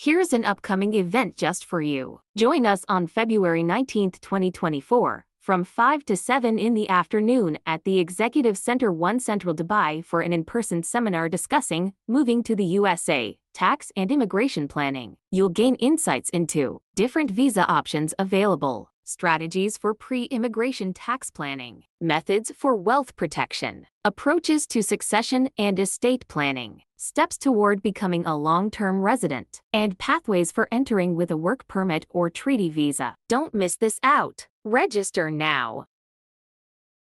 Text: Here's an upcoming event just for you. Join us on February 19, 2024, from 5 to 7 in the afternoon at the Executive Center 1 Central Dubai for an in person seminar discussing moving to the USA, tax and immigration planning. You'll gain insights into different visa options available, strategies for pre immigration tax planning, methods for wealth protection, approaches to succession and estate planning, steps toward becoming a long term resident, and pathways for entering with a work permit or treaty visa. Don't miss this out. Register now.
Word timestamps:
Here's 0.00 0.32
an 0.32 0.44
upcoming 0.44 0.94
event 0.94 1.36
just 1.36 1.64
for 1.64 1.82
you. 1.82 2.20
Join 2.36 2.64
us 2.64 2.84
on 2.88 3.08
February 3.08 3.64
19, 3.64 4.12
2024, 4.12 5.24
from 5.40 5.64
5 5.64 6.04
to 6.04 6.16
7 6.16 6.56
in 6.56 6.74
the 6.74 6.88
afternoon 6.88 7.58
at 7.66 7.82
the 7.82 7.98
Executive 7.98 8.56
Center 8.56 8.92
1 8.92 9.18
Central 9.18 9.56
Dubai 9.56 10.04
for 10.04 10.20
an 10.20 10.32
in 10.32 10.44
person 10.44 10.84
seminar 10.84 11.28
discussing 11.28 11.94
moving 12.06 12.44
to 12.44 12.54
the 12.54 12.64
USA, 12.64 13.36
tax 13.52 13.90
and 13.96 14.12
immigration 14.12 14.68
planning. 14.68 15.16
You'll 15.32 15.48
gain 15.48 15.74
insights 15.74 16.30
into 16.30 16.80
different 16.94 17.32
visa 17.32 17.66
options 17.66 18.14
available, 18.20 18.92
strategies 19.08 19.76
for 19.78 19.94
pre 19.94 20.24
immigration 20.24 20.92
tax 20.92 21.30
planning, 21.30 21.84
methods 22.00 22.52
for 22.56 22.76
wealth 22.76 23.16
protection, 23.16 23.86
approaches 24.04 24.66
to 24.68 24.82
succession 24.82 25.48
and 25.58 25.78
estate 25.78 26.28
planning, 26.28 26.82
steps 26.96 27.36
toward 27.38 27.82
becoming 27.82 28.24
a 28.26 28.36
long 28.36 28.70
term 28.70 29.02
resident, 29.02 29.60
and 29.72 29.98
pathways 29.98 30.52
for 30.52 30.68
entering 30.70 31.16
with 31.16 31.30
a 31.30 31.36
work 31.36 31.66
permit 31.66 32.06
or 32.10 32.30
treaty 32.30 32.68
visa. 32.68 33.16
Don't 33.28 33.54
miss 33.54 33.76
this 33.76 33.98
out. 34.02 34.46
Register 34.64 35.30
now. 35.30 35.86